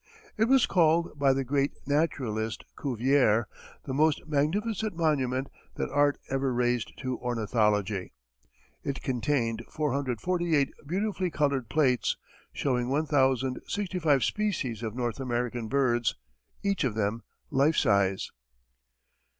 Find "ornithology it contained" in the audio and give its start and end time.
7.19-9.61